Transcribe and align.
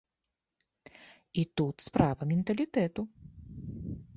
І 1.41 1.43
тут 1.61 1.75
справа 1.89 2.29
менталітэту. 2.33 3.01